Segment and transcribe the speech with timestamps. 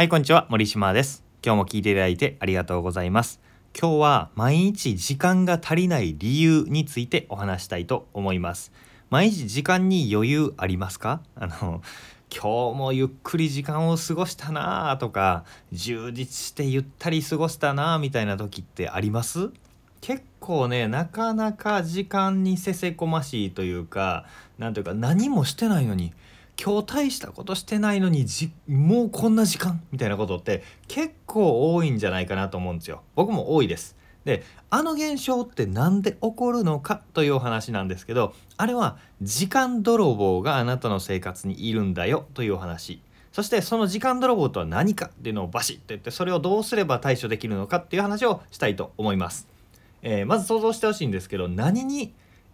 [0.00, 0.46] はい、こんにちは。
[0.48, 1.22] 森島です。
[1.44, 3.38] 今日も聞いていただいてありがとうございます。
[3.78, 8.72] 今日は毎日時間が足りない理由についてお話したいと思います。
[9.10, 11.20] 毎日時間に余裕ありますか？
[11.34, 11.82] あの、
[12.34, 19.50] 今日もゆっくり時間を過ごしたなあとか、充実してゆったり過ごしたなあみたいな時ってあります？
[20.00, 24.24] 結構ねなかなか時間にせせこましいというか
[24.56, 26.14] なんというか何もしてないのに
[26.62, 33.02] 今日大したことしてないのにじもうこんな時間みたいなことって結構多いんじゃないかなと思うんですよ。
[33.14, 33.96] 僕も多いです。
[34.26, 43.00] であの現象って何で起こるのかというお話なんですけどあれは時間泥棒があなたの生活にいるんだよというお話
[43.32, 49.48] そしてその時間泥棒とは何かっていうのをバシッと言ってそれをどうすれば対処できるのかっていう話をしたいと思います。
[50.02, 52.12] えーまず想像してほしいんですけど何に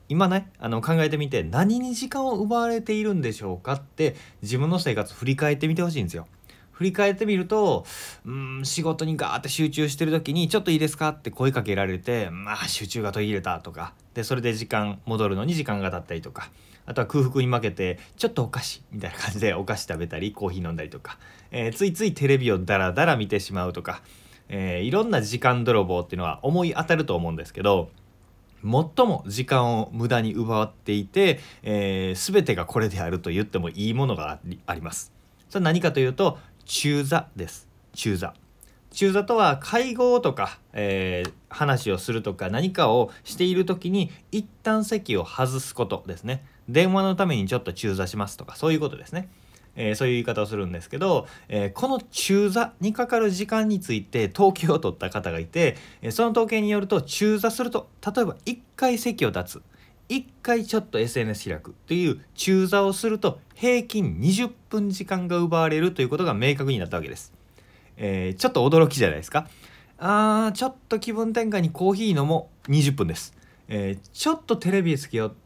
[0.08, 6.26] 今ねあの考えてみて何に時間を奪われているんでしょうかって自分の生活振り返ってみてほしいんですよ。
[6.72, 7.86] 振り返ってみると
[8.26, 16.50] うん仕事にガーって集中してる時に「ちょっといいですか?」って声かけられて「まあ集中が途切れた」とかでそれで時間戻るのに時間が経ったりとか
[16.84, 21.18] あとは空腹に負けてちょっとお菓子みたいな感じでお菓子食べたりコーヒー飲んだりとか、
[21.50, 24.02] えーついついテレビをダラダラ見てしまうとか、
[24.50, 27.88] えーいろんな時間泥棒っていうのは思い当たると思うんですけど
[28.66, 35.12] 最も時間を無駄に奪っていて、えー、全てがこれであると言ってもいいものがあります。
[35.48, 37.68] それは何かというと中座です。
[37.94, 38.34] 中座。
[38.90, 46.44] 中座とは会合とか、えー話をするとか何かをしている時に一旦席を外すことですね。
[46.68, 49.28] 電話のためにちょっと中座しますとかそういうことですね、
[49.76, 59.62] えーそういう言い方をするんですけど、えーこの中座にかかる時間について統計を取った方がいて、えその統計によると中座すると例えば1回席を立つ
[60.08, 67.32] 1回ちょっと SNS 開くという中座をすると平均20分時間が奪われるということが明確になったわけです。
[67.96, 69.48] えーちょっと驚きじゃないですか。
[69.98, 73.34] あーちょっと気分転換にコーヒー飲もう20分です。
[73.68, 75.36] えーちょっとテレビつけよう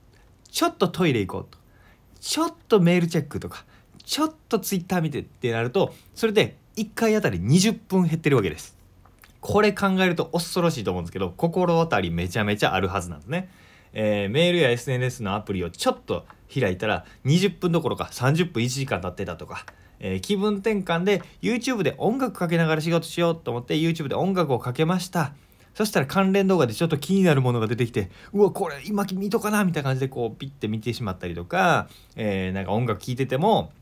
[0.50, 1.59] ちょっとトイレ行こうと
[2.21, 3.65] ちょっとメールチェックとか
[4.05, 8.78] ちょっとツイッター見てってなるとそれで1回あたり20分減ってるわけです。
[9.41, 13.49] これ考えると恐ろしいと思うんですけど心当たりめちゃめちゃあるはずなんですね。
[13.93, 19.65] えーメールや SNS のアプリをちょっと開いたら20分どころか30分1時間経ってたとか、
[19.99, 25.32] えー気分転換で YouTube で音楽かけながら仕事しようと思って YouTube で音楽をかけました
[25.75, 33.72] そしたら関連動画でちょっと気になるものが出てきてうわこれ今見とかなみたいな感じでこうピッて見てしまったりとか、えーなんか音楽聴いてても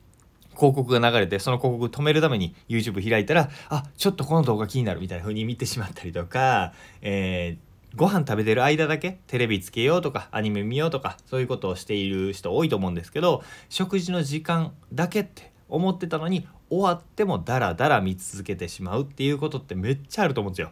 [0.59, 20.71] 広告が流れてその広告止めるために YouTube 開いたらあちょっとこの動画気になるみたいな風に見てしまったりとか、えーご飯食べてる間だけテレビつけようとかアニメ見ようとかそういうことをしている人多いと思うんですけど食事の時間だけって思ってたのに終わってもダラダラ見続けてしまうっていうことってめっちゃあると思うんですよ。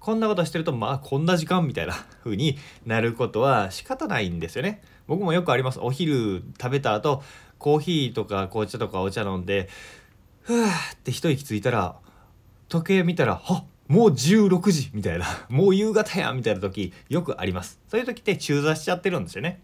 [0.00, 1.94] こんなことしてるとまあこんな時間みたいな
[2.24, 4.82] 風になることは仕方ないんですよね。
[5.06, 5.80] 僕もよくあります。
[5.80, 7.22] お昼食べた後
[7.60, 9.68] コーヒーとか紅茶とかお茶飲んで
[10.40, 11.94] ふわって一息ついたら
[12.68, 17.78] 時計見たらはもう16時みたいな もう夕方やみたいな時よくあります。
[17.88, 19.60] そういう時って中座しちゃってるんですよね。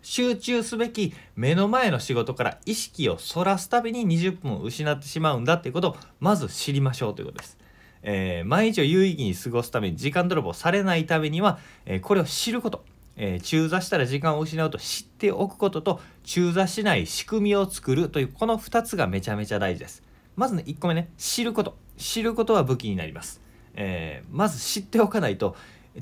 [0.00, 7.58] 集中すべき目の前の仕事から意識をそらすたびに20分失ってしまうんだっていうことをまず知りましょうということです。
[8.02, 12.84] えー毎日を有意義に過ごすために時間泥棒されないためには、えーこれを知ること、
[13.18, 20.02] えー中座したら時間を失うと知っておくことと中座しない仕組みを作るというこの2つがめちゃめちゃ大事です。
[20.36, 23.42] まずね1個目ね知ること知ることは武器になります。
[23.74, 25.56] えーまず知っておかないと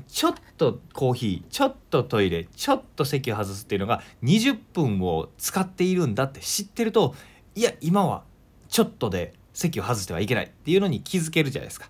[0.07, 7.15] ちょっとコーヒーちょっとトイレちょっと席を外すっていうのが20分を使っているんだって知ってると
[7.55, 8.23] いや今は
[8.69, 11.89] ちょっとで席を外してはいけないっていうのに気づけるじゃないですか。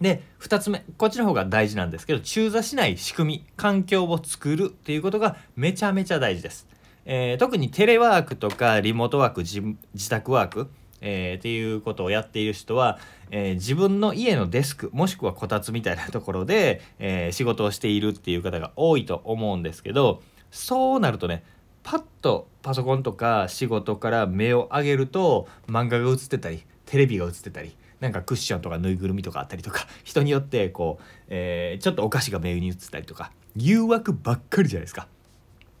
[0.00, 6.66] で2つ目こっちの方が大事なんですけど中座しない仕組み環境を作るっていうことがめちゃめちゃ大事です。
[7.06, 10.68] えー特にテレワークとかリモートワーク自宅ワーク、
[11.00, 12.98] えーっていうことをやっている人は、
[13.30, 20.20] えー自分の家のデスクもしくはこたつみたいなところで、えー仕事をしているっていう方が多いと思うんですけど
[20.50, 21.44] そうなるとね
[21.82, 35.08] パッとパソコンとか仕事から目を上げると漫画が映ってたりテレビが映ってたりなんかクッションとかぬいぐるみとかあったりとか 人によってこう、えーちょっとお菓子が目に映ったりとか誘惑ばっかりじゃないですか。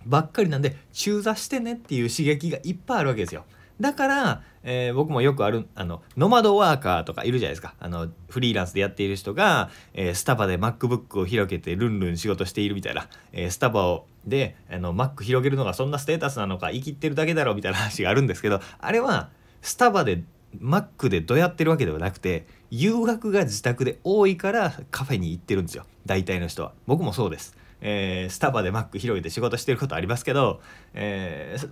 [0.06, 3.44] ばっかりなんで中座してねっていう刺激がいっぱいあるわけですよ。
[3.80, 19.28] だから、えー僕もよくあるあのノマドワーカーとかいるじゃないですかあのフリーランスでやっている人が、えースタバで MacBook を広げてルンルン仕事しているみたいな、えースタバをであの Mac 広げるのがそんなステータスなのか生きってるだけだろうみたいな話があるんですけどあれは
[19.62, 20.22] スタバで
[20.60, 25.84] マックでどやってるわけではなくて誘惑が自宅で多いからカフェに行ってるんですよ。
[26.04, 26.72] 大体の人は。
[26.86, 30.60] 僕もそうです、えー、スタバでマック広げて仕事してることありますけど、
[30.94, 31.68] えー、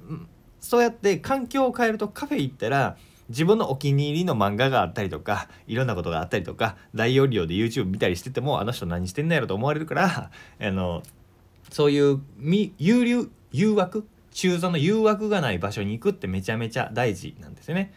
[0.60, 2.96] そうやって環境を変えるとカフェ行ったら
[3.28, 11.02] 自分のお気に入りの漫画があったりとかいろんなことがあったりとか大容量で YouTube 見たりしててもあの人何してんのやろと思われるからあの
[11.70, 12.20] そういう
[12.78, 17.94] 有流誘惑中座の誘惑がない場所に行くってめちゃめちゃ大事なんですよね。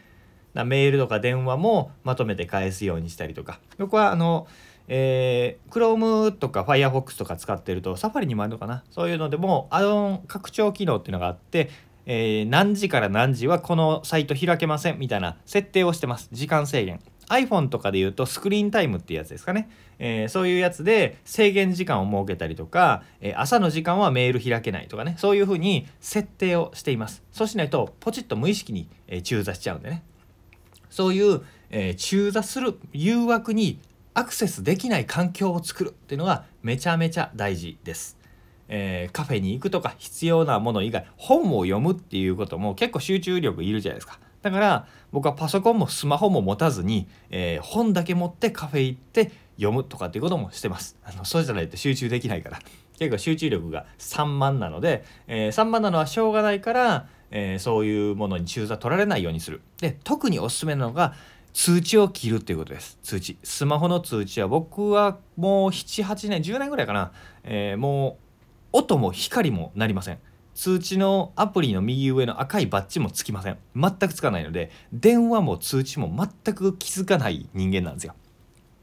[0.58, 3.60] だメールとか電話もまとめて返すようにしたりとか。
[3.78, 4.46] 僕はあの
[4.90, 8.82] えー、Chrome とか Firefox とか使ってるとサファリにもあるのかな。
[8.90, 11.68] そういうのでもアドオン拡張機能っていうのがあって、
[12.06, 16.28] えー、何時から何時はこのサイト開けませんみたいな設定をしてます。
[16.32, 17.00] 時間制限。
[17.28, 19.68] iPhone とかで言うとスクリーンタイムっていうやつですかね、
[19.98, 25.14] えー、そういうやつで制限時間を設けたりとか、えー、朝の時間はメール開けないとかね。
[25.18, 27.22] そういうふうに設定をしています。
[27.30, 30.02] そうしないとポチッと無意識に、えー、中座しちゃうんでね。
[30.98, 33.78] そういう、え中座する誘惑に
[34.14, 38.18] アクセスできない環境を作るっていうのがめちゃめちゃ大事です。
[38.66, 44.18] えー、カフェに行くとか必要なもの以外本を読むっていうことも結構集中力いるじゃないですか。
[44.42, 52.58] だから僕はパソコンもスマホも持たずに、えー、本だけ持ってカフェ行って読むとかっていうこともしてますあのそうじゃないと集中できないから
[52.98, 59.60] 結構集中力が散漫なので、えー、散漫なのはしょうがないから、えー、そういうものに中座取られないようにする。
[59.80, 61.14] で特におすすめなのが
[61.52, 62.98] 通知を切るっていうことです。
[63.02, 63.38] 通知。
[63.42, 67.12] スマホの通知は僕はもう78年10年ぐらいかな、
[67.44, 68.18] えー、も
[68.72, 70.18] う音も光もなりません。
[70.54, 73.58] 通知のアプリの右上の赤いバッジもつきません。
[73.76, 76.12] 全くつかないので電話も通知も
[76.44, 78.14] 全く気づかない人間なんですよ。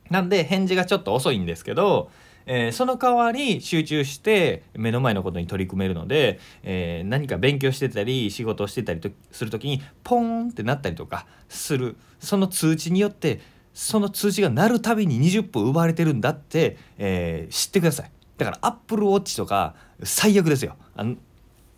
[0.10, 2.10] なんで返事がちょっと遅いんですけど、
[2.46, 11.98] えー、その代わり集中して目の前のことに取り組めるので、えー、何か勉強してたり仕事をしてたりとする時にポーンってなったりとかする。
[12.20, 13.42] その通知によって
[13.74, 18.12] その通知が鳴るたびに20分奪われてるんだって、えー、知ってください。
[18.38, 20.76] だからアップルウォッチとか最悪ですよ。
[20.96, 21.16] あの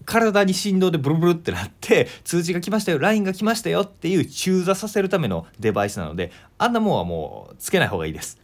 [0.07, 8.39] 体に振動でブルブルってなって通知が来ましたよ LINE が来ましたよっていう中座させるためのデバイスなのであんなもんはもうつけない方がいいです。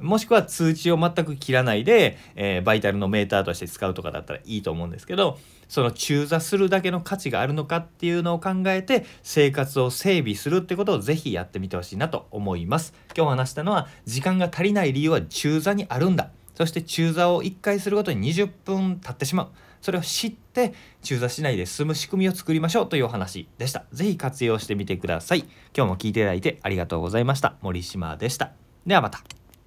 [0.00, 12.94] もしくは通知を全く切らないで、えー、バイタルのメーターとして使うとかだったらいいと思うんですけどその中座するだけの価値があるのかっていうのを考えて生活を整備するってことをぜひやってみてほしいなと思います。
[13.16, 16.30] 今日話したのは時間が足りない理由は中座にあるんだ。
[16.54, 19.48] そして中座を1回するごとに20分経ってしまう。
[19.80, 23.84] それを知って中座しないで済む仕組みを作りましょうというお話でした。
[23.92, 25.44] ぜひ活用してみてください。
[25.76, 27.56] 今日も聞いていただいてありがとうございました。
[27.60, 28.52] 森島でした。
[28.86, 29.37] ではまた。